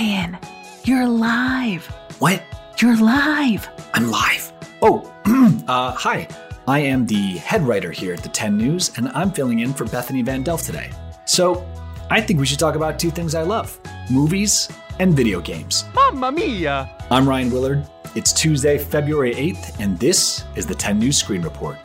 Ryan, 0.00 0.38
you're 0.84 1.06
live. 1.06 1.84
What? 2.20 2.42
You're 2.78 2.96
live. 2.96 3.68
I'm 3.92 4.10
live. 4.10 4.50
Oh, 4.80 5.12
uh, 5.68 5.92
hi. 5.92 6.26
I 6.66 6.78
am 6.78 7.04
the 7.04 7.36
head 7.36 7.60
writer 7.60 7.90
here 7.90 8.14
at 8.14 8.22
the 8.22 8.30
10 8.30 8.56
News, 8.56 8.96
and 8.96 9.08
I'm 9.08 9.30
filling 9.30 9.58
in 9.58 9.74
for 9.74 9.84
Bethany 9.84 10.22
Van 10.22 10.42
Delft 10.42 10.64
today. 10.64 10.90
So, 11.26 11.68
I 12.08 12.22
think 12.22 12.40
we 12.40 12.46
should 12.46 12.58
talk 12.58 12.76
about 12.76 12.98
two 12.98 13.10
things 13.10 13.34
I 13.34 13.42
love 13.42 13.78
movies 14.10 14.70
and 14.98 15.12
video 15.12 15.38
games. 15.38 15.84
Mamma 15.92 16.32
mia! 16.32 16.88
I'm 17.10 17.28
Ryan 17.28 17.50
Willard. 17.50 17.86
It's 18.14 18.32
Tuesday, 18.32 18.78
February 18.78 19.34
8th, 19.34 19.80
and 19.80 19.98
this 19.98 20.44
is 20.56 20.64
the 20.64 20.74
10 20.74 20.98
News 20.98 21.18
Screen 21.18 21.42
Report. 21.42 21.76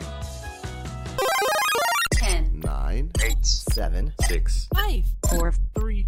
10, 2.14 2.60
nine, 2.60 3.10
8, 3.22 3.44
seven, 3.44 4.14
six, 4.22 4.68
5, 4.74 5.04
4, 5.28 5.52
3, 5.74 6.06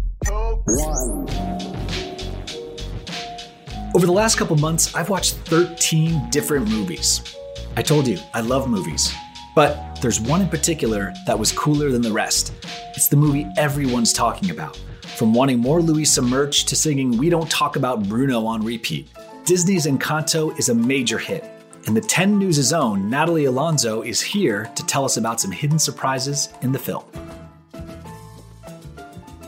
Over 3.95 4.05
the 4.05 4.11
last 4.11 4.37
couple 4.37 4.55
months, 4.55 4.93
I've 4.93 5.09
watched 5.09 5.33
13 5.45 6.29
different 6.29 6.69
movies. 6.69 7.35
I 7.75 7.81
told 7.81 8.07
you, 8.07 8.19
I 8.35 8.41
love 8.41 8.69
movies. 8.69 9.11
But 9.55 9.99
there's 9.99 10.21
one 10.21 10.41
in 10.41 10.47
particular 10.47 11.11
that 11.25 11.39
was 11.39 11.51
cooler 11.51 11.89
than 11.89 12.03
the 12.03 12.11
rest. 12.11 12.53
It's 12.95 13.07
the 13.07 13.17
movie 13.17 13.47
everyone's 13.57 14.13
talking 14.13 14.51
about. 14.51 14.77
From 15.17 15.33
wanting 15.33 15.57
more 15.57 15.81
Luisa 15.81 16.21
merch 16.21 16.65
to 16.65 16.75
singing 16.75 17.17
We 17.17 17.31
Don't 17.31 17.49
Talk 17.49 17.77
About 17.77 18.07
Bruno 18.07 18.45
on 18.45 18.63
repeat. 18.63 19.09
Disney's 19.43 19.87
Encanto 19.87 20.57
is 20.59 20.69
a 20.69 20.75
major 20.75 21.17
hit. 21.17 21.49
And 21.87 21.97
the 21.97 22.01
10 22.01 22.37
News' 22.37 22.71
own 22.71 23.09
Natalie 23.09 23.45
Alonso 23.45 24.03
is 24.03 24.21
here 24.21 24.69
to 24.75 24.85
tell 24.85 25.03
us 25.03 25.17
about 25.17 25.41
some 25.41 25.51
hidden 25.51 25.79
surprises 25.79 26.49
in 26.61 26.71
the 26.71 26.77
film. 26.77 27.05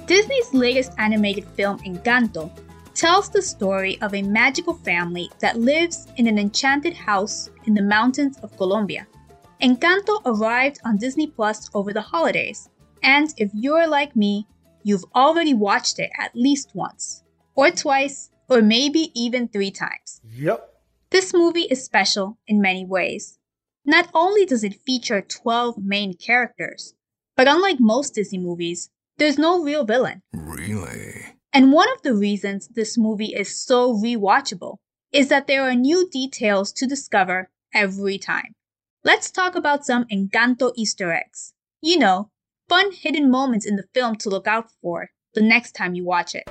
Disney's 0.08 0.52
latest 0.52 0.94
animated 0.98 1.46
film, 1.50 1.78
Encanto, 1.80 2.52
tells 3.02 3.30
the 3.30 3.42
story 3.42 4.00
of 4.04 4.14
a 4.14 4.22
magical 4.22 4.76
family 4.76 5.28
that 5.40 5.58
lives 5.58 6.06
in 6.18 6.28
an 6.28 6.38
enchanted 6.38 6.94
house 6.94 7.50
in 7.66 7.74
the 7.74 7.82
mountains 7.82 8.38
of 8.44 8.56
Colombia. 8.58 9.08
Encanto 9.60 10.22
arrived 10.24 10.80
on 10.86 10.98
Disney 10.98 11.26
Plus 11.26 11.68
over 11.74 11.94
the 11.94 12.02
holidays, 12.14 12.70
and 13.02 13.34
if 13.38 13.50
you're 13.56 13.88
like 13.88 14.16
me, 14.16 14.46
you've 14.84 15.06
already 15.16 15.56
watched 15.56 15.98
it 15.98 16.12
at 16.20 16.36
least 16.36 16.76
once, 16.76 17.24
or 17.56 17.72
twice, 17.72 18.30
or 18.48 18.62
maybe 18.62 19.12
even 19.16 19.48
three 19.48 19.72
times. 19.72 20.22
Yep. 20.36 20.72
This 21.10 21.34
movie 21.34 21.68
is 21.72 21.84
special 21.84 22.38
in 22.46 22.62
many 22.62 22.86
ways. 22.86 23.40
Not 23.84 24.10
only 24.14 24.46
does 24.46 24.64
it 24.64 24.86
feature 24.86 25.22
12 25.22 25.84
main 25.84 26.14
characters, 26.14 26.94
but 27.36 27.48
unlike 27.48 27.80
most 27.80 28.14
Disney 28.14 28.38
movies, 28.38 28.92
there's 29.18 29.40
no 29.40 29.64
real 29.64 29.86
villain. 29.86 30.22
Really? 30.34 31.31
And 31.54 31.74
one 31.74 31.92
of 31.92 32.02
the 32.02 32.14
reasons 32.14 32.70
this 32.70 32.98
movie 32.98 33.34
is 33.36 33.62
so 33.62 33.94
rewatchable 33.94 34.78
is 35.12 35.28
that 35.28 35.48
there 35.48 35.64
are 35.64 35.76
new 35.76 36.10
details 36.10 36.72
to 36.72 36.88
discover 36.88 37.50
every 37.74 38.18
time. 38.18 38.56
Let's 39.04 39.30
talk 39.30 39.56
about 39.56 39.86
some 39.86 40.06
Encanto 40.06 40.72
Easter 40.78 41.12
eggs. 41.12 41.52
You 41.82 42.00
know, 42.00 42.30
fun 42.70 42.94
hidden 42.94 43.30
moments 43.30 43.66
in 43.66 43.76
the 43.76 43.84
film 43.94 44.16
to 44.18 44.30
look 44.30 44.48
out 44.48 44.72
for 44.82 45.10
the 45.34 45.42
next 45.42 45.74
time 45.74 45.94
you 45.94 46.06
watch 46.06 46.36
it. 46.36 46.48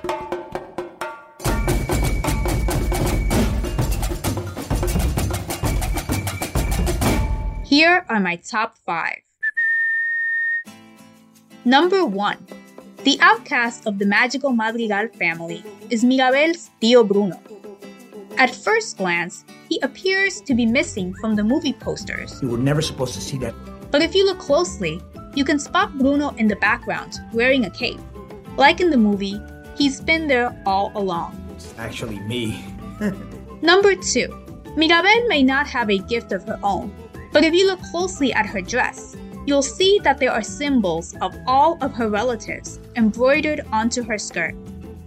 Here 7.65 8.05
are 8.11 8.21
my 8.21 8.37
top 8.37 8.77
5. 8.77 9.17
Number 11.65 12.05
1. 12.05 12.70
The 13.05 13.19
outcast 13.21 13.87
of 13.87 13.99
the 13.99 14.07
magical 14.07 14.51
Madrigal 14.53 15.09
family 15.19 15.65
is 15.89 16.05
Mirabel's 16.05 16.71
Tío 16.83 17.07
Bruno. 17.07 17.41
At 18.37 18.55
first 18.55 18.97
glance, 18.99 19.45
he 19.69 19.81
appears 19.81 20.41
to 20.43 20.55
be 20.55 20.67
missing 20.67 21.15
from 21.21 21.35
the 21.35 21.43
movie 21.45 21.73
posters, 21.73 22.39
You 22.43 22.49
were 22.49 22.59
never 22.59 22.83
supposed 22.83 23.15
to 23.15 23.21
see 23.21 23.39
that. 23.39 23.55
but 23.91 24.03
if 24.03 24.15
you 24.15 24.25
look 24.25 24.39
closely, 24.39 25.01
you 25.35 25.45
can 25.45 25.59
spot 25.59 25.97
Bruno 25.99 26.31
in 26.37 26.47
the 26.49 26.57
background 26.57 27.19
wearing 27.33 27.65
a 27.65 27.71
cape. 27.71 28.01
Like 28.57 28.81
in 28.81 28.91
the 28.91 28.97
movie, 28.97 29.41
he's 29.77 30.01
been 30.01 30.27
there 30.27 30.51
all 30.67 30.93
along. 30.95 31.37
It's 31.57 31.75
actually 31.79 32.19
me. 32.21 32.63
Number 33.63 33.95
2. 33.95 34.75
Mirabel 34.77 35.27
may 35.29 35.43
not 35.43 35.67
have 35.67 35.91
a 35.91 35.99
gift 35.99 36.33
of 36.33 36.45
her 36.45 36.59
own, 36.63 36.93
but 37.33 37.45
if 37.45 37.55
you 37.55 37.67
look 37.67 37.81
closely 37.91 38.33
at 38.33 38.47
her 38.47 38.61
dress, 38.61 39.17
you'll 39.47 39.63
see 39.63 39.99
that 40.05 40.19
there 40.19 40.33
are 40.33 40.43
symbols 40.43 41.15
of 41.21 41.37
all 41.47 41.79
of 41.81 41.93
her 41.95 42.09
relatives 42.09 42.79
embroidered 42.97 43.61
onto 43.73 44.03
her 44.03 44.19
skirt. 44.19 44.55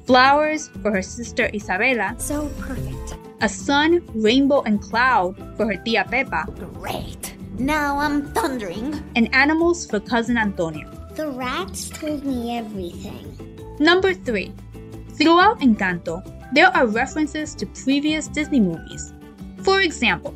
Flowers 0.05 0.69
for 0.81 0.91
her 0.91 1.01
sister 1.01 1.49
Isabela, 1.53 2.19
So 2.19 2.49
perfect. 2.59 3.15
a 3.41 3.47
sun, 3.49 4.01
rainbow, 4.13 4.61
and 4.63 4.81
cloud 4.81 5.35
for 5.55 5.65
her 5.67 5.77
tia 5.77 6.03
Pepa, 6.05 6.45
Great. 6.79 7.35
Now 7.59 7.97
I'm 7.99 8.23
thundering. 8.33 9.01
and 9.15 9.33
animals 9.33 9.85
for 9.85 9.99
cousin 9.99 10.37
Antonio. 10.37 10.89
The 11.15 11.29
rats 11.29 11.89
told 11.89 12.25
me 12.25 12.57
everything. 12.57 13.29
Number 13.79 14.13
3. 14.13 14.51
Throughout 15.15 15.59
Encanto, 15.61 16.21
there 16.53 16.67
are 16.75 16.87
references 16.87 17.53
to 17.55 17.65
previous 17.67 18.27
Disney 18.27 18.59
movies. 18.59 19.13
For 19.63 19.81
example, 19.81 20.33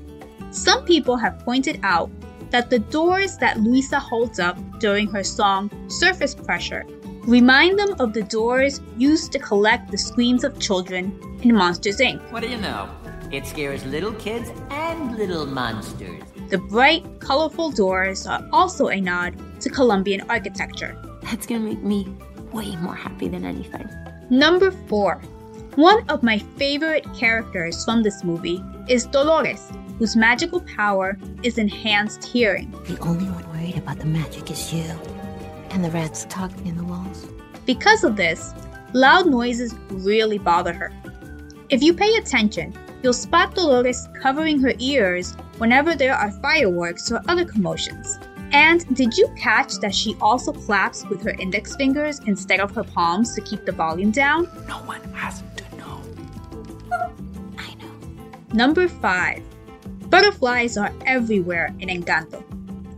some 0.51 0.85
people 0.85 1.17
have 1.17 1.39
pointed 1.39 1.79
out 1.83 2.09
that 2.51 2.69
the 2.69 2.79
doors 2.79 3.37
that 3.37 3.59
Luisa 3.59 3.99
holds 3.99 4.39
up 4.39 4.57
during 4.79 5.07
her 5.07 5.23
song 5.23 5.69
Surface 5.89 6.33
Pressure 6.35 6.85
remind 7.27 7.77
them 7.77 7.93
of 7.99 8.13
the 8.13 8.23
doors 8.23 8.79
used 8.97 9.31
to 9.33 9.39
collect 9.39 9.91
the 9.91 9.97
screams 9.97 10.43
of 10.43 10.57
children 10.59 11.11
in 11.41 11.53
Monsters 11.53 11.99
Inc. 11.99 12.21
What 12.31 12.41
do 12.41 12.49
you 12.49 12.57
know? 12.57 12.89
It 13.31 13.45
scares 13.45 13.85
little 13.85 14.13
kids 14.13 14.49
and 14.69 15.17
little 15.17 15.45
monsters. 15.45 16.23
The 16.49 16.57
bright, 16.57 17.19
colorful 17.19 17.71
doors 17.71 18.25
are 18.25 18.47
also 18.53 18.87
a 18.87 19.01
nod 19.01 19.35
to 19.59 19.69
Colombian 19.69 20.21
architecture. 20.29 20.97
That's 21.23 21.45
gonna 21.45 21.59
make 21.59 21.83
me 21.83 22.07
way 22.53 22.77
more 22.77 22.95
happy 22.95 23.27
than 23.27 23.43
anything. 23.43 23.89
Number 24.29 24.71
4. 24.71 25.21
One 25.75 26.09
of 26.09 26.23
my 26.23 26.39
favorite 26.57 27.05
characters 27.13 27.83
from 27.83 28.01
this 28.01 28.23
movie 28.23 28.63
is 28.87 29.05
Dolores, 29.05 29.69
whose 29.97 30.15
magical 30.15 30.61
power 30.61 31.17
is 31.43 31.57
enhanced 31.57 32.23
hearing. 32.23 32.71
The 32.85 32.99
only 32.99 33.25
one 33.25 33.47
worried 33.49 33.77
about 33.77 33.99
the 33.99 34.05
magic 34.05 34.51
is 34.51 34.73
you. 34.73 34.83
And 35.71 35.83
the 35.83 35.91
rats 35.91 36.25
talking 36.29 36.67
in 36.67 36.77
the 36.77 36.83
walls. 36.83 37.27
Because 37.65 38.03
of 38.03 38.15
this, 38.15 38.53
loud 38.93 39.27
noises 39.27 39.75
really 39.89 40.37
bother 40.37 40.73
her. 40.73 40.93
If 41.69 41.83
you 41.83 41.93
pay 41.93 42.15
attention, 42.15 42.73
you'll 43.03 43.13
spot 43.13 43.53
Dolores 43.53 44.07
covering 44.21 44.59
her 44.61 44.73
ears 44.79 45.35
whenever 45.57 45.95
there 45.95 46.15
are 46.15 46.31
fireworks 46.41 47.11
or 47.11 47.21
other 47.27 47.43
commotions. 47.43 48.17
And 48.51 48.95
did 48.95 49.17
you 49.17 49.27
catch 49.37 49.73
that 49.81 49.93
she 49.93 50.15
also 50.21 50.53
claps 50.53 51.05
with 51.05 51.21
her 51.23 51.31
index 51.31 51.75
fingers 51.75 52.21
instead 52.25 52.61
of 52.61 52.73
her 52.75 52.83
palms 52.83 53.35
to 53.35 53.41
keep 53.41 53.65
the 53.65 53.73
volume 53.73 54.11
down? 54.11 54.45
No 54.67 54.77
one 54.85 55.01
has 55.13 55.43
to 55.57 55.77
know. 55.77 56.01
I 57.57 57.73
know. 57.75 57.91
Number 58.53 58.87
5. 58.87 59.43
Butterflies 60.09 60.77
are 60.77 60.93
everywhere 61.05 61.73
in 61.79 61.89
Encanto. 61.89 62.41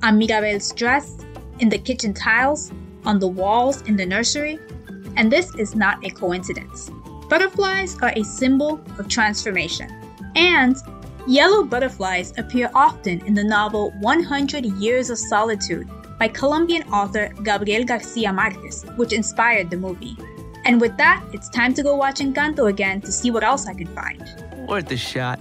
On 0.04 0.18
Mirabel's 0.18 0.72
dress, 0.74 1.18
in 1.58 1.68
the 1.68 1.78
kitchen 1.80 2.14
tiles, 2.14 2.72
on 3.04 3.18
the 3.18 3.28
walls 3.28 3.82
in 3.84 3.96
the 3.96 4.06
nursery. 4.06 4.60
And 5.18 5.32
this 5.32 5.54
is 5.56 5.76
not 5.76 6.06
a 6.06 6.12
coincidence. 6.12 6.92
Butterflies 7.28 7.98
are 8.02 8.14
a 8.16 8.24
symbol 8.24 8.80
of 9.00 9.08
transformation. 9.08 9.90
And 10.36 10.76
yellow 11.28 11.64
butterflies 11.64 12.32
appear 12.38 12.70
often 12.76 13.26
in 13.26 13.34
the 13.34 13.44
novel 13.44 13.92
100 14.02 14.66
Years 14.66 15.10
of 15.10 15.18
Solitude 15.18 15.90
by 16.20 16.28
Colombian 16.28 16.84
author 16.94 17.30
Gabriel 17.44 17.86
Garcia 17.86 18.32
Marquez, 18.32 18.86
which 18.98 19.14
inspired 19.14 19.72
the 19.72 19.78
movie. 19.78 20.16
And 20.66 20.80
with 20.80 20.96
that, 20.98 21.24
it's 21.34 21.50
time 21.50 21.74
to 21.74 21.82
go 21.82 21.96
watch 21.96 22.20
Encanto 22.20 22.70
again 22.70 23.02
to 23.02 23.12
see 23.12 23.32
what 23.32 23.44
else 23.44 23.66
I 23.66 23.74
can 23.74 23.88
find. 23.88 24.22
Worth 24.68 24.92
a 24.92 24.98
shot. 24.98 25.40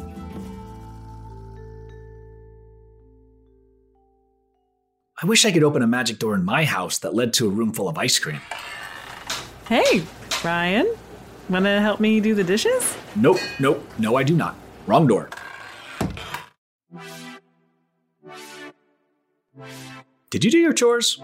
I 5.21 5.27
wish 5.27 5.45
I 5.45 5.51
could 5.51 5.65
open 5.65 5.83
a 5.83 5.87
magic 5.87 6.21
door 6.21 6.37
in 6.37 6.45
my 6.45 6.65
house 6.65 6.99
that 6.99 7.13
led 7.13 7.33
to 7.35 7.49
a 7.49 7.51
room 7.51 7.73
full 7.73 7.89
of 7.89 7.99
ice 7.99 8.21
cream. 8.21 8.41
Hey, 9.69 10.05
Ryan. 10.45 10.95
Wanna 11.51 11.81
help 11.81 11.99
me 11.99 12.21
do 12.21 12.37
the 12.37 12.45
dishes? 12.45 12.97
Nope, 13.17 13.41
nope, 13.59 13.85
no, 13.99 14.15
I 14.15 14.23
do 14.23 14.37
not. 14.37 14.55
Wrong 14.87 15.09
door. 15.09 15.29
Did 20.31 20.45
you 20.45 20.53
do 20.53 20.59
your 20.59 20.73
chores? 20.73 21.21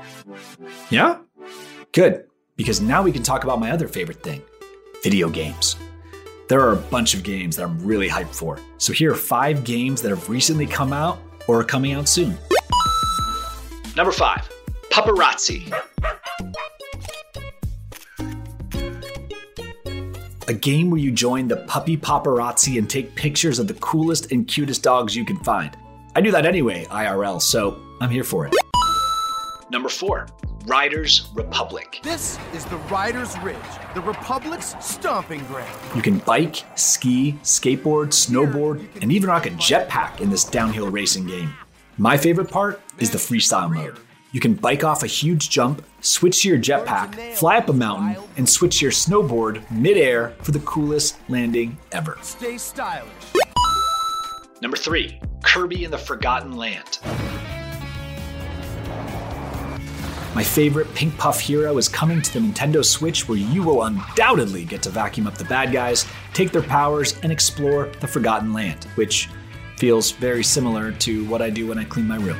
Yeah? 0.90 1.18
Good, 1.92 2.26
because 2.56 2.80
now 2.80 3.00
we 3.00 3.12
can 3.12 3.22
talk 3.22 3.44
about 3.44 3.60
my 3.60 3.70
other 3.70 3.86
favorite 3.86 4.24
thing 4.24 4.42
video 5.04 5.28
games. 5.28 5.76
There 6.48 6.60
are 6.60 6.72
a 6.72 6.76
bunch 6.76 7.14
of 7.14 7.22
games 7.22 7.54
that 7.56 7.62
I'm 7.62 7.78
really 7.84 8.08
hyped 8.08 8.34
for. 8.34 8.58
So 8.78 8.92
here 8.92 9.12
are 9.12 9.16
five 9.16 9.62
games 9.62 10.02
that 10.02 10.08
have 10.08 10.28
recently 10.28 10.66
come 10.66 10.92
out 10.92 11.18
or 11.46 11.60
are 11.60 11.64
coming 11.64 11.92
out 11.92 12.08
soon. 12.08 12.36
Number 13.96 14.12
five, 14.12 14.48
Pupperazzi. 14.90 15.72
a 20.46 20.52
game 20.52 20.90
where 20.90 21.00
you 21.00 21.10
join 21.10 21.48
the 21.48 21.56
puppy 21.56 21.96
paparazzi 21.96 22.76
and 22.76 22.88
take 22.88 23.14
pictures 23.14 23.58
of 23.58 23.66
the 23.66 23.74
coolest 23.74 24.30
and 24.30 24.46
cutest 24.46 24.82
dogs 24.82 25.16
you 25.16 25.24
can 25.24 25.38
find. 25.38 25.76
I 26.14 26.20
do 26.20 26.30
that 26.32 26.44
anyway, 26.44 26.84
IRL, 26.90 27.40
so 27.40 27.80
I'm 28.00 28.10
here 28.10 28.24
for 28.24 28.46
it. 28.46 28.54
Number 29.70 29.88
four, 29.88 30.26
Riders 30.66 31.28
Republic. 31.34 32.00
This 32.02 32.38
is 32.52 32.64
the 32.66 32.76
Riders 32.76 33.38
Ridge, 33.38 33.56
the 33.94 34.02
Republic's 34.02 34.74
stomping 34.80 35.44
ground. 35.46 35.96
You 35.96 36.02
can 36.02 36.18
bike, 36.18 36.62
ski, 36.74 37.38
skateboard, 37.42 38.08
snowboard, 38.08 38.86
and 39.02 39.10
even 39.10 39.30
rock 39.30 39.46
a 39.46 39.50
jetpack 39.50 40.20
in 40.20 40.30
this 40.30 40.44
downhill 40.44 40.90
racing 40.90 41.26
game. 41.26 41.54
My 41.96 42.16
favorite 42.16 42.50
part 42.50 42.80
is 42.98 43.10
the 43.10 43.18
freestyle 43.18 43.72
mode. 43.72 44.00
You 44.32 44.40
can 44.40 44.54
bike 44.54 44.82
off 44.82 45.04
a 45.04 45.06
huge 45.06 45.48
jump, 45.48 45.86
switch 46.00 46.42
to 46.42 46.48
your 46.48 46.58
jetpack, 46.58 47.34
fly 47.34 47.58
up 47.58 47.68
a 47.68 47.72
mountain, 47.72 48.20
and 48.36 48.48
switch 48.48 48.80
to 48.80 48.86
your 48.86 48.90
snowboard 48.90 49.70
midair 49.70 50.30
for 50.42 50.50
the 50.50 50.58
coolest 50.60 51.16
landing 51.28 51.78
ever. 51.92 52.18
Stay 52.20 52.58
stylish. 52.58 53.12
Number 54.60 54.76
three, 54.76 55.20
Kirby 55.44 55.84
in 55.84 55.92
the 55.92 55.98
Forgotten 55.98 56.56
Land. 56.56 56.98
My 60.34 60.42
favorite 60.42 60.92
Pink 60.96 61.16
Puff 61.16 61.38
hero 61.38 61.78
is 61.78 61.88
coming 61.88 62.20
to 62.20 62.32
the 62.32 62.40
Nintendo 62.40 62.84
Switch, 62.84 63.28
where 63.28 63.38
you 63.38 63.62
will 63.62 63.84
undoubtedly 63.84 64.64
get 64.64 64.82
to 64.82 64.90
vacuum 64.90 65.28
up 65.28 65.38
the 65.38 65.44
bad 65.44 65.70
guys, 65.72 66.06
take 66.32 66.50
their 66.50 66.60
powers, 66.60 67.16
and 67.22 67.30
explore 67.30 67.86
the 68.00 68.08
Forgotten 68.08 68.52
Land, 68.52 68.82
which 68.96 69.28
feels 69.76 70.12
very 70.12 70.44
similar 70.44 70.92
to 70.92 71.24
what 71.26 71.42
I 71.42 71.50
do 71.50 71.66
when 71.66 71.78
I 71.78 71.84
clean 71.84 72.06
my 72.06 72.16
room. 72.16 72.38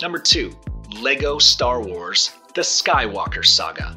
Number 0.00 0.18
two, 0.18 0.54
Lego 1.00 1.38
Star 1.38 1.82
Wars 1.82 2.32
The 2.54 2.62
Skywalker 2.62 3.44
Saga. 3.44 3.96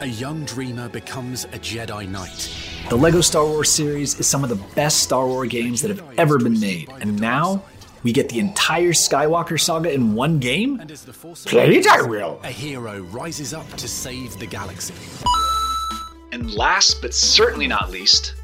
A 0.00 0.06
young 0.06 0.44
dreamer 0.44 0.88
becomes 0.88 1.44
a 1.44 1.58
Jedi 1.58 2.08
Knight. 2.08 2.52
The 2.90 2.96
Lego 2.96 3.20
Star 3.20 3.44
Wars 3.44 3.70
series 3.70 4.20
is 4.20 4.26
some 4.26 4.44
of 4.44 4.50
the 4.50 4.62
best 4.74 5.02
Star 5.02 5.26
Wars 5.26 5.48
games 5.48 5.82
that 5.82 5.88
have 5.88 6.04
ever 6.18 6.38
been 6.38 6.60
made, 6.60 6.88
and 7.00 7.20
now 7.20 7.62
we 8.02 8.12
get 8.12 8.28
the 8.28 8.38
entire 8.38 8.92
Skywalker 8.92 9.60
saga 9.60 9.92
in 9.92 10.14
one 10.14 10.38
game? 10.38 10.78
Play 11.46 11.76
it, 11.76 11.86
I 11.88 12.02
will! 12.02 12.38
A 12.44 12.48
hero 12.48 13.00
rises 13.04 13.52
up 13.52 13.68
to 13.72 13.88
save 13.88 14.38
the 14.38 14.46
galaxy. 14.46 14.94
And 16.36 16.52
last 16.52 17.00
but 17.00 17.14
certainly 17.14 17.66
not 17.66 17.90
least, 17.90 18.34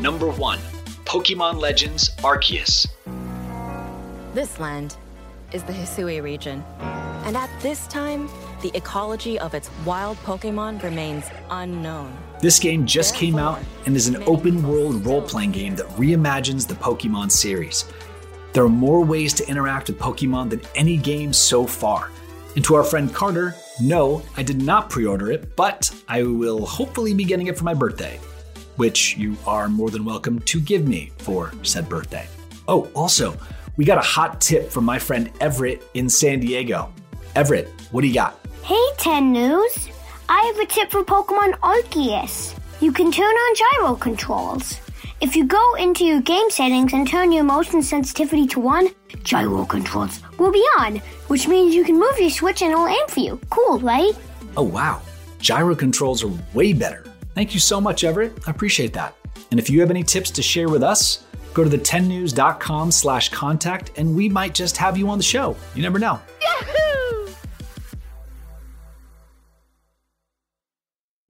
number 0.00 0.30
one 0.30 0.58
Pokemon 1.04 1.60
Legends 1.60 2.08
Arceus. 2.20 2.86
This 4.32 4.58
land 4.58 4.96
is 5.52 5.62
the 5.62 5.74
Hisui 5.74 6.22
region. 6.22 6.64
And 7.26 7.36
at 7.36 7.50
this 7.60 7.86
time, 7.88 8.30
the 8.62 8.74
ecology 8.74 9.38
of 9.38 9.52
its 9.52 9.68
wild 9.84 10.16
Pokemon 10.24 10.82
remains 10.82 11.26
unknown. 11.50 12.16
This 12.40 12.58
game 12.58 12.86
just 12.86 13.14
came 13.14 13.36
out 13.36 13.60
and 13.84 13.94
is 13.94 14.08
an 14.08 14.22
open 14.22 14.66
world 14.66 15.04
role 15.04 15.20
playing 15.20 15.52
game 15.52 15.76
that 15.76 15.86
reimagines 15.98 16.66
the 16.66 16.72
Pokemon 16.72 17.30
series. 17.30 17.84
There 18.54 18.64
are 18.64 18.70
more 18.70 19.04
ways 19.04 19.34
to 19.34 19.46
interact 19.46 19.88
with 19.88 19.98
Pokemon 19.98 20.48
than 20.48 20.62
any 20.74 20.96
game 20.96 21.34
so 21.34 21.66
far. 21.66 22.10
And 22.54 22.64
to 22.64 22.74
our 22.76 22.84
friend 22.84 23.12
Carter, 23.12 23.54
no, 23.80 24.22
I 24.36 24.42
did 24.42 24.62
not 24.62 24.88
pre 24.88 25.06
order 25.06 25.30
it, 25.30 25.56
but 25.56 25.92
I 26.08 26.22
will 26.22 26.64
hopefully 26.64 27.14
be 27.14 27.24
getting 27.24 27.48
it 27.48 27.58
for 27.58 27.64
my 27.64 27.74
birthday, 27.74 28.20
which 28.76 29.16
you 29.16 29.36
are 29.46 29.68
more 29.68 29.90
than 29.90 30.04
welcome 30.04 30.38
to 30.40 30.60
give 30.60 30.86
me 30.86 31.10
for 31.18 31.52
said 31.62 31.88
birthday. 31.88 32.26
Oh, 32.68 32.88
also, 32.94 33.36
we 33.76 33.84
got 33.84 33.98
a 33.98 34.02
hot 34.02 34.40
tip 34.40 34.70
from 34.70 34.84
my 34.84 34.98
friend 34.98 35.30
Everett 35.40 35.82
in 35.94 36.08
San 36.08 36.40
Diego. 36.40 36.92
Everett, 37.34 37.68
what 37.90 38.02
do 38.02 38.06
you 38.06 38.14
got? 38.14 38.38
Hey, 38.62 38.82
10 38.98 39.32
News. 39.32 39.90
I 40.28 40.40
have 40.46 40.58
a 40.58 40.66
tip 40.66 40.90
for 40.90 41.04
Pokemon 41.04 41.58
Arceus. 41.58 42.56
You 42.80 42.92
can 42.92 43.10
turn 43.10 43.24
on 43.24 43.56
gyro 43.56 43.94
controls. 43.96 44.80
If 45.20 45.36
you 45.36 45.44
go 45.44 45.74
into 45.74 46.04
your 46.04 46.20
game 46.20 46.50
settings 46.50 46.92
and 46.92 47.06
turn 47.06 47.32
your 47.32 47.44
motion 47.44 47.82
sensitivity 47.82 48.46
to 48.48 48.60
1, 48.60 48.88
gyro 49.22 49.64
controls 49.64 50.20
will 50.38 50.52
be 50.52 50.66
on, 50.78 50.96
which 51.28 51.48
means 51.48 51.74
you 51.74 51.84
can 51.84 51.98
move 51.98 52.18
your 52.18 52.30
Switch 52.30 52.62
and 52.62 52.72
it'll 52.72 52.86
aim 52.86 53.06
for 53.08 53.20
you. 53.20 53.40
Cool, 53.50 53.80
right? 53.80 54.12
Oh, 54.56 54.62
wow. 54.62 55.02
Gyro 55.38 55.74
controls 55.74 56.22
are 56.24 56.30
way 56.54 56.72
better. 56.72 57.04
Thank 57.34 57.54
you 57.54 57.60
so 57.60 57.80
much, 57.80 58.04
Everett. 58.04 58.32
I 58.46 58.50
appreciate 58.50 58.92
that. 58.94 59.14
And 59.50 59.60
if 59.60 59.68
you 59.68 59.80
have 59.80 59.90
any 59.90 60.02
tips 60.02 60.30
to 60.32 60.42
share 60.42 60.68
with 60.68 60.82
us, 60.82 61.24
go 61.52 61.64
to 61.64 61.70
the10news.com 61.70 62.90
slash 62.90 63.28
contact 63.28 63.90
and 63.96 64.16
we 64.16 64.28
might 64.28 64.54
just 64.54 64.76
have 64.76 64.96
you 64.96 65.08
on 65.08 65.18
the 65.18 65.24
show. 65.24 65.56
You 65.74 65.82
never 65.82 65.98
know. 65.98 66.20
Yahoo! 66.40 67.32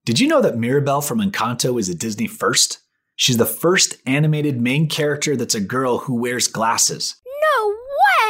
Did 0.05 0.21
you 0.21 0.29
know 0.29 0.43
that 0.43 0.59
Mirabel 0.59 1.01
from 1.01 1.21
Encanto 1.21 1.81
is 1.81 1.89
a 1.89 1.95
Disney 1.95 2.27
first? 2.27 2.81
She's 3.17 3.37
the 3.37 3.47
first 3.47 3.97
animated 4.07 4.61
main 4.61 4.89
character 4.89 5.37
that's 5.37 5.55
a 5.55 5.61
girl 5.61 5.99
who 5.99 6.15
wears 6.21 6.47
glasses. 6.47 7.17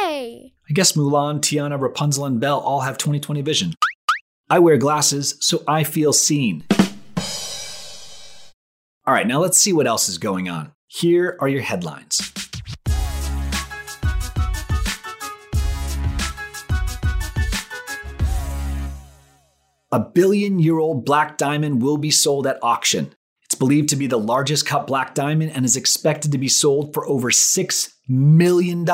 Way! 0.03 0.53
I 0.69 0.73
guess 0.73 0.93
Mulan, 0.93 1.39
Tiana, 1.39 1.79
Rapunzel, 1.79 2.25
and 2.25 2.39
Belle 2.39 2.59
all 2.59 2.81
have 2.81 2.97
20/20 2.97 3.43
vision. 3.43 3.73
I 4.49 4.59
wear 4.59 4.77
glasses, 4.77 5.35
so 5.39 5.63
I 5.67 5.83
feel 5.83 6.13
seen. 6.13 6.63
All 9.07 9.13
right, 9.13 9.27
now 9.27 9.39
let's 9.39 9.57
see 9.57 9.73
what 9.73 9.87
else 9.87 10.09
is 10.09 10.17
going 10.17 10.49
on. 10.49 10.71
Here 10.87 11.37
are 11.39 11.47
your 11.47 11.61
headlines. 11.61 12.31
A 19.91 19.99
billion 19.99 20.59
year 20.59 20.79
old 20.79 21.05
black 21.05 21.37
diamond 21.37 21.81
will 21.81 21.97
be 21.97 22.11
sold 22.11 22.47
at 22.47 22.59
auction. 22.61 23.13
It's 23.43 23.55
believed 23.55 23.89
to 23.89 23.95
be 23.95 24.07
the 24.07 24.17
largest 24.17 24.65
cut 24.65 24.87
black 24.87 25.13
diamond 25.13 25.51
and 25.51 25.63
is 25.63 25.77
expected 25.77 26.31
to 26.31 26.37
be 26.37 26.47
sold 26.47 26.93
for 26.93 27.07
over 27.07 27.29
$6 27.29 27.89
million. 28.09 28.85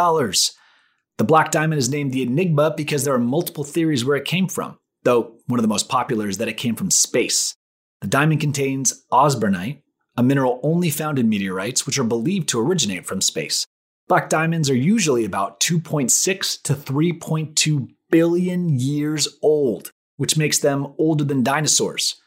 The 1.21 1.25
black 1.25 1.51
diamond 1.51 1.77
is 1.77 1.87
named 1.87 2.13
the 2.13 2.23
Enigma 2.23 2.73
because 2.75 3.03
there 3.03 3.13
are 3.13 3.19
multiple 3.19 3.63
theories 3.63 4.03
where 4.03 4.17
it 4.17 4.25
came 4.25 4.47
from, 4.47 4.79
though 5.03 5.35
one 5.45 5.59
of 5.59 5.61
the 5.61 5.67
most 5.67 5.87
popular 5.87 6.27
is 6.27 6.39
that 6.39 6.47
it 6.47 6.57
came 6.57 6.75
from 6.75 6.89
space. 6.89 7.55
The 8.01 8.07
diamond 8.07 8.41
contains 8.41 9.05
osbornite, 9.11 9.83
a 10.17 10.23
mineral 10.23 10.59
only 10.63 10.89
found 10.89 11.19
in 11.19 11.29
meteorites, 11.29 11.85
which 11.85 11.99
are 11.99 12.03
believed 12.03 12.49
to 12.49 12.59
originate 12.59 13.05
from 13.05 13.21
space. 13.21 13.67
Black 14.07 14.29
diamonds 14.29 14.67
are 14.67 14.75
usually 14.75 15.23
about 15.23 15.59
2.6 15.59 16.63
to 16.63 16.73
3.2 16.73 17.87
billion 18.09 18.79
years 18.79 19.27
old, 19.43 19.91
which 20.17 20.37
makes 20.37 20.57
them 20.57 20.95
older 20.97 21.23
than 21.23 21.43
dinosaurs. 21.43 22.19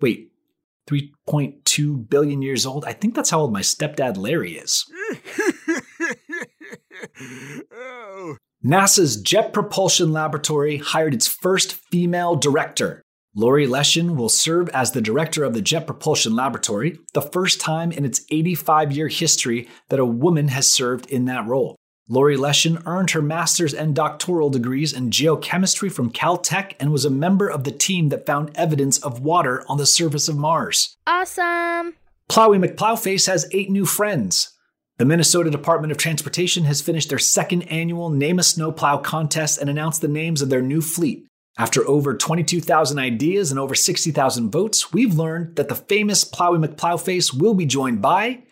Wait, 0.00 0.32
3.2 0.88 2.08
billion 2.08 2.40
years 2.40 2.64
old? 2.64 2.86
I 2.86 2.94
think 2.94 3.14
that's 3.14 3.28
how 3.28 3.40
old 3.40 3.52
my 3.52 3.60
stepdad 3.60 4.16
Larry 4.16 4.52
is. 4.52 4.90
NASA's 8.64 9.16
Jet 9.16 9.54
Propulsion 9.54 10.12
Laboratory 10.12 10.76
hired 10.76 11.14
its 11.14 11.26
first 11.26 11.72
female 11.72 12.36
director. 12.36 13.00
Lori 13.34 13.66
Leshin 13.66 14.16
will 14.16 14.28
serve 14.28 14.68
as 14.70 14.92
the 14.92 15.00
director 15.00 15.44
of 15.44 15.54
the 15.54 15.62
Jet 15.62 15.86
Propulsion 15.86 16.36
Laboratory, 16.36 16.98
the 17.14 17.22
first 17.22 17.58
time 17.58 17.90
in 17.90 18.04
its 18.04 18.22
85 18.30 18.92
year 18.92 19.08
history 19.08 19.66
that 19.88 19.98
a 19.98 20.04
woman 20.04 20.48
has 20.48 20.68
served 20.68 21.08
in 21.08 21.24
that 21.24 21.46
role. 21.46 21.74
Lori 22.06 22.36
Leshin 22.36 22.82
earned 22.84 23.12
her 23.12 23.22
master's 23.22 23.72
and 23.72 23.94
doctoral 23.94 24.50
degrees 24.50 24.92
in 24.92 25.08
geochemistry 25.08 25.90
from 25.90 26.12
Caltech 26.12 26.74
and 26.78 26.92
was 26.92 27.06
a 27.06 27.10
member 27.10 27.48
of 27.48 27.64
the 27.64 27.70
team 27.70 28.10
that 28.10 28.26
found 28.26 28.50
evidence 28.56 28.98
of 28.98 29.22
water 29.22 29.64
on 29.68 29.78
the 29.78 29.86
surface 29.86 30.28
of 30.28 30.36
Mars. 30.36 30.98
Awesome! 31.06 31.94
Plowy 32.28 32.62
McPlowface 32.62 33.26
has 33.26 33.48
eight 33.52 33.70
new 33.70 33.86
friends. 33.86 34.52
The 35.00 35.06
Minnesota 35.06 35.48
Department 35.48 35.92
of 35.92 35.96
Transportation 35.96 36.64
has 36.64 36.82
finished 36.82 37.08
their 37.08 37.18
second 37.18 37.62
annual 37.62 38.10
Name 38.10 38.38
a 38.38 38.42
Snowplow 38.42 38.98
contest 38.98 39.58
and 39.58 39.70
announced 39.70 40.02
the 40.02 40.08
names 40.08 40.42
of 40.42 40.50
their 40.50 40.60
new 40.60 40.82
fleet. 40.82 41.24
After 41.56 41.88
over 41.88 42.14
22,000 42.14 42.98
ideas 42.98 43.50
and 43.50 43.58
over 43.58 43.74
60,000 43.74 44.50
votes, 44.50 44.92
we've 44.92 45.14
learned 45.14 45.56
that 45.56 45.70
the 45.70 45.74
famous 45.74 46.22
Plowy 46.22 46.62
McPlowface 46.62 47.32
will 47.32 47.54
be 47.54 47.64
joined 47.64 48.02
by 48.02 48.42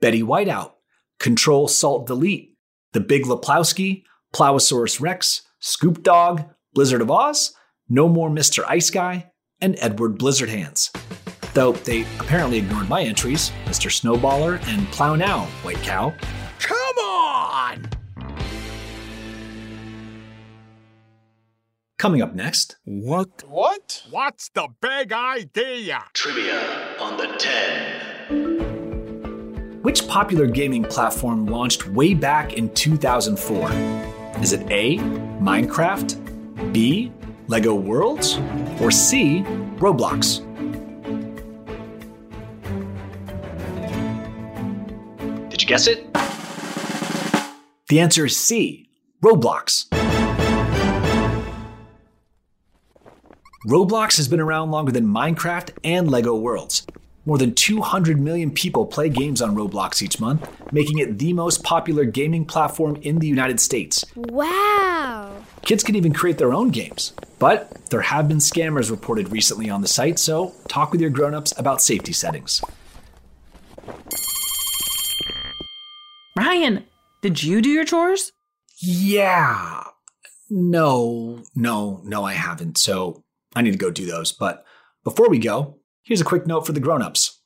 Betty 0.00 0.22
Whiteout, 0.22 0.72
Control 1.18 1.68
Salt 1.68 2.06
Delete, 2.06 2.56
The 2.94 3.00
Big 3.00 3.24
Leplowski, 3.24 4.04
Plowosaurus 4.34 5.02
Rex, 5.02 5.42
Scoop 5.58 6.02
Dog, 6.02 6.48
Blizzard 6.72 7.02
of 7.02 7.10
Oz, 7.10 7.54
No 7.90 8.08
More 8.08 8.30
Mr. 8.30 8.64
Ice 8.66 8.88
Guy, 8.88 9.30
and 9.60 9.76
Edward 9.78 10.16
Blizzard 10.16 10.48
Hands. 10.48 10.90
Though 11.52 11.72
they 11.72 12.02
apparently 12.18 12.58
ignored 12.58 12.88
my 12.88 13.02
entries, 13.02 13.50
Mr. 13.64 13.90
Snowballer 13.90 14.64
and 14.68 14.86
Plow 14.88 15.16
Now, 15.16 15.46
White 15.62 15.82
Cow. 15.82 16.14
Come 16.58 16.98
on! 16.98 17.88
Coming 21.98 22.22
up 22.22 22.34
next. 22.34 22.76
What? 22.84 23.44
What? 23.46 24.04
What's 24.10 24.48
the 24.50 24.68
big 24.80 25.12
idea? 25.12 26.04
Trivia 26.14 26.96
on 26.98 27.16
the 27.18 27.26
10. 27.36 29.82
Which 29.82 30.06
popular 30.08 30.46
gaming 30.46 30.84
platform 30.84 31.46
launched 31.46 31.86
way 31.88 32.14
back 32.14 32.54
in 32.54 32.72
2004? 32.74 33.70
Is 34.42 34.52
it 34.52 34.60
A, 34.70 34.98
Minecraft, 35.40 36.72
B, 36.72 37.12
Lego 37.48 37.74
Worlds? 37.74 38.38
Or 38.80 38.90
C. 38.90 39.42
Roblox? 39.76 40.46
Guess 45.70 45.86
it? 45.86 46.12
The 47.90 48.00
answer 48.00 48.26
is 48.26 48.36
C. 48.36 48.88
Roblox. 49.22 49.86
Roblox 53.68 54.16
has 54.16 54.26
been 54.26 54.40
around 54.40 54.72
longer 54.72 54.90
than 54.90 55.06
Minecraft 55.06 55.70
and 55.84 56.10
Lego 56.10 56.34
Worlds. 56.34 56.84
More 57.24 57.38
than 57.38 57.54
200 57.54 58.18
million 58.18 58.50
people 58.50 58.84
play 58.84 59.08
games 59.08 59.40
on 59.40 59.54
Roblox 59.54 60.02
each 60.02 60.18
month, 60.18 60.48
making 60.72 60.98
it 60.98 61.20
the 61.20 61.34
most 61.34 61.62
popular 61.62 62.04
gaming 62.04 62.44
platform 62.44 62.96
in 63.02 63.20
the 63.20 63.28
United 63.28 63.60
States. 63.60 64.04
Wow! 64.16 65.36
Kids 65.62 65.84
can 65.84 65.94
even 65.94 66.12
create 66.12 66.38
their 66.38 66.52
own 66.52 66.70
games. 66.70 67.12
But 67.38 67.90
there 67.90 68.00
have 68.00 68.26
been 68.26 68.38
scammers 68.38 68.90
reported 68.90 69.30
recently 69.30 69.70
on 69.70 69.82
the 69.82 69.88
site, 69.88 70.18
so 70.18 70.52
talk 70.66 70.90
with 70.90 71.00
your 71.00 71.10
grown-ups 71.10 71.54
about 71.56 71.80
safety 71.80 72.12
settings. 72.12 72.60
Ryan, 76.60 76.84
did 77.22 77.42
you 77.42 77.62
do 77.62 77.70
your 77.70 77.86
chores? 77.86 78.32
Yeah. 78.82 79.82
No, 80.50 81.42
no, 81.54 82.02
no, 82.04 82.24
I 82.24 82.34
haven't. 82.34 82.76
So 82.76 83.24
I 83.56 83.62
need 83.62 83.70
to 83.70 83.78
go 83.78 83.90
do 83.90 84.04
those. 84.04 84.32
But 84.32 84.66
before 85.02 85.30
we 85.30 85.38
go, 85.38 85.78
here's 86.02 86.20
a 86.20 86.24
quick 86.24 86.46
note 86.46 86.66
for 86.66 86.72
the 86.72 86.80
grown-ups. 86.80 87.40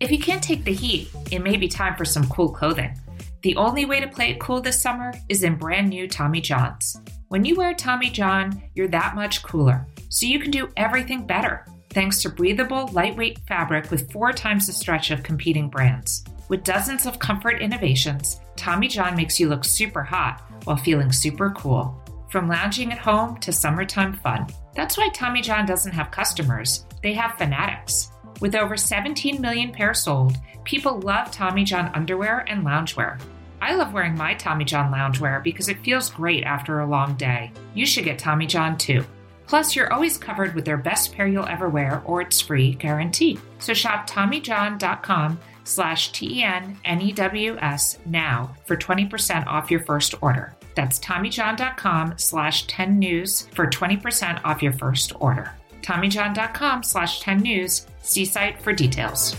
If 0.00 0.10
you 0.10 0.18
can't 0.18 0.42
take 0.42 0.64
the 0.64 0.72
heat, 0.72 1.10
it 1.30 1.40
may 1.40 1.58
be 1.58 1.68
time 1.68 1.96
for 1.96 2.06
some 2.06 2.26
cool 2.28 2.48
clothing. 2.48 2.98
The 3.42 3.56
only 3.56 3.84
way 3.84 4.00
to 4.00 4.08
play 4.08 4.30
it 4.30 4.40
cool 4.40 4.62
this 4.62 4.80
summer 4.80 5.12
is 5.28 5.42
in 5.42 5.56
brand 5.56 5.90
new 5.90 6.08
Tommy 6.08 6.40
Johns. 6.40 6.96
When 7.28 7.44
you 7.44 7.56
wear 7.56 7.74
Tommy 7.74 8.08
John, 8.08 8.62
you're 8.74 8.88
that 8.88 9.14
much 9.14 9.42
cooler, 9.42 9.86
so 10.08 10.24
you 10.24 10.40
can 10.40 10.50
do 10.50 10.70
everything 10.78 11.26
better 11.26 11.66
thanks 11.90 12.22
to 12.22 12.30
breathable, 12.30 12.88
lightweight 12.92 13.38
fabric 13.46 13.90
with 13.90 14.10
four 14.10 14.32
times 14.32 14.66
the 14.66 14.72
stretch 14.72 15.10
of 15.10 15.22
competing 15.22 15.68
brands. 15.68 16.24
With 16.48 16.64
dozens 16.64 17.06
of 17.06 17.18
comfort 17.18 17.62
innovations, 17.62 18.40
Tommy 18.56 18.86
John 18.86 19.16
makes 19.16 19.40
you 19.40 19.48
look 19.48 19.64
super 19.64 20.02
hot 20.02 20.42
while 20.64 20.76
feeling 20.76 21.10
super 21.10 21.50
cool. 21.50 21.98
From 22.28 22.48
lounging 22.48 22.92
at 22.92 22.98
home 22.98 23.38
to 23.38 23.52
summertime 23.52 24.14
fun. 24.14 24.46
That's 24.74 24.98
why 24.98 25.08
Tommy 25.10 25.40
John 25.40 25.66
doesn't 25.66 25.92
have 25.92 26.10
customers, 26.10 26.84
they 27.02 27.14
have 27.14 27.38
fanatics. 27.38 28.10
With 28.40 28.56
over 28.56 28.76
17 28.76 29.40
million 29.40 29.72
pairs 29.72 30.02
sold, 30.02 30.36
people 30.64 31.00
love 31.00 31.30
Tommy 31.30 31.64
John 31.64 31.90
underwear 31.94 32.44
and 32.48 32.64
loungewear. 32.64 33.20
I 33.62 33.74
love 33.74 33.94
wearing 33.94 34.16
my 34.16 34.34
Tommy 34.34 34.64
John 34.64 34.92
loungewear 34.92 35.42
because 35.42 35.68
it 35.68 35.82
feels 35.84 36.10
great 36.10 36.44
after 36.44 36.80
a 36.80 36.86
long 36.86 37.14
day. 37.14 37.52
You 37.72 37.86
should 37.86 38.04
get 38.04 38.18
Tommy 38.18 38.46
John 38.46 38.76
too. 38.76 39.04
Plus, 39.46 39.76
you're 39.76 39.92
always 39.92 40.18
covered 40.18 40.54
with 40.54 40.64
their 40.64 40.76
best 40.76 41.14
pair 41.14 41.26
you'll 41.26 41.46
ever 41.46 41.68
wear 41.68 42.02
or 42.04 42.20
it's 42.20 42.40
free 42.40 42.74
guarantee. 42.74 43.38
So 43.58 43.72
shop 43.72 44.08
TommyJohn.com 44.08 45.38
slash 45.64 46.12
T-E-N-N-E-W-S 46.12 47.98
now 48.06 48.54
for 48.64 48.76
20% 48.76 49.46
off 49.46 49.70
your 49.70 49.80
first 49.80 50.14
order. 50.22 50.54
That's 50.74 50.98
TommyJohn.com 51.00 52.14
slash 52.18 52.66
10 52.66 52.98
news 52.98 53.48
for 53.52 53.66
20% 53.66 54.40
off 54.44 54.62
your 54.62 54.72
first 54.72 55.12
order. 55.20 55.52
TommyJohn.com 55.82 56.82
slash 56.82 57.20
10 57.20 57.38
news. 57.38 57.86
See 58.00 58.24
site 58.24 58.60
for 58.62 58.72
details. 58.72 59.34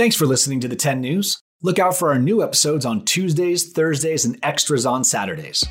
Thanks 0.00 0.16
for 0.16 0.24
listening 0.24 0.60
to 0.60 0.68
the 0.68 0.76
10 0.76 1.02
News. 1.02 1.42
Look 1.62 1.78
out 1.78 1.94
for 1.94 2.08
our 2.08 2.18
new 2.18 2.42
episodes 2.42 2.86
on 2.86 3.04
Tuesdays, 3.04 3.70
Thursdays, 3.72 4.24
and 4.24 4.38
extras 4.42 4.86
on 4.86 5.04
Saturdays. 5.04 5.62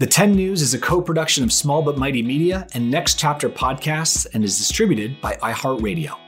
The 0.00 0.06
10 0.08 0.32
News 0.32 0.62
is 0.62 0.74
a 0.74 0.80
co 0.80 1.00
production 1.00 1.44
of 1.44 1.52
Small 1.52 1.80
But 1.80 1.96
Mighty 1.96 2.24
Media 2.24 2.66
and 2.74 2.90
Next 2.90 3.20
Chapter 3.20 3.48
Podcasts 3.48 4.26
and 4.34 4.42
is 4.42 4.58
distributed 4.58 5.20
by 5.20 5.36
iHeartRadio. 5.36 6.18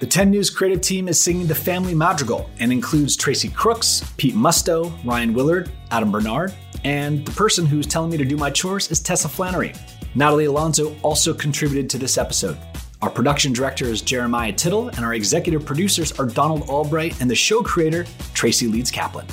The 0.00 0.06
10 0.06 0.30
News 0.30 0.50
creative 0.50 0.80
team 0.80 1.06
is 1.06 1.22
singing 1.22 1.46
the 1.46 1.54
family 1.54 1.94
madrigal 1.94 2.50
and 2.58 2.72
includes 2.72 3.16
Tracy 3.16 3.48
Crooks, 3.48 4.02
Pete 4.16 4.34
Musto, 4.34 4.92
Ryan 5.04 5.32
Willard, 5.32 5.70
Adam 5.92 6.10
Bernard, 6.10 6.52
and 6.82 7.24
the 7.24 7.30
person 7.30 7.64
who's 7.64 7.86
telling 7.86 8.10
me 8.10 8.16
to 8.16 8.24
do 8.24 8.36
my 8.36 8.50
chores 8.50 8.90
is 8.90 9.00
Tessa 9.00 9.28
Flannery. 9.28 9.72
Natalie 10.16 10.46
Alonso 10.46 10.96
also 11.02 11.32
contributed 11.32 11.88
to 11.90 11.98
this 11.98 12.18
episode. 12.18 12.58
Our 13.02 13.10
production 13.10 13.52
director 13.52 13.84
is 13.84 14.02
Jeremiah 14.02 14.52
Tittle, 14.52 14.88
and 14.88 15.04
our 15.04 15.14
executive 15.14 15.64
producers 15.64 16.10
are 16.18 16.26
Donald 16.26 16.68
Albright 16.68 17.20
and 17.20 17.30
the 17.30 17.36
show 17.36 17.62
creator, 17.62 18.04
Tracy 18.34 18.66
Leeds 18.66 18.90
Kaplan. 18.90 19.26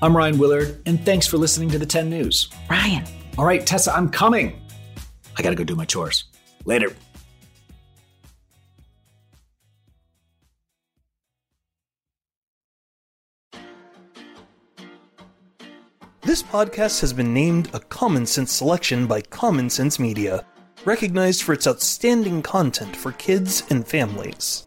I'm 0.00 0.16
Ryan 0.16 0.38
Willard, 0.38 0.80
and 0.86 0.98
thanks 1.04 1.26
for 1.26 1.36
listening 1.36 1.68
to 1.70 1.78
the 1.78 1.86
10 1.86 2.08
News. 2.08 2.48
Ryan. 2.70 3.04
All 3.36 3.44
right, 3.44 3.66
Tessa, 3.66 3.94
I'm 3.94 4.08
coming. 4.08 4.62
I 5.36 5.42
gotta 5.42 5.56
go 5.56 5.64
do 5.64 5.76
my 5.76 5.84
chores. 5.84 6.24
Later. 6.64 6.96
This 16.26 16.42
podcast 16.42 17.00
has 17.02 17.12
been 17.12 17.32
named 17.32 17.70
a 17.72 17.78
Common 17.78 18.26
Sense 18.26 18.50
selection 18.50 19.06
by 19.06 19.20
Common 19.20 19.70
Sense 19.70 20.00
Media, 20.00 20.44
recognized 20.84 21.44
for 21.44 21.52
its 21.52 21.68
outstanding 21.68 22.42
content 22.42 22.96
for 22.96 23.12
kids 23.12 23.62
and 23.70 23.86
families. 23.86 24.66